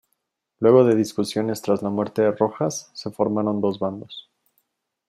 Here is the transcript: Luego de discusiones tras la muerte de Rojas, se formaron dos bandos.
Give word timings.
Luego 0.59 0.83
de 0.83 0.95
discusiones 0.95 1.61
tras 1.61 1.83
la 1.83 1.91
muerte 1.91 2.23
de 2.23 2.31
Rojas, 2.31 2.89
se 2.95 3.11
formaron 3.11 3.61
dos 3.61 3.77
bandos. 3.77 4.31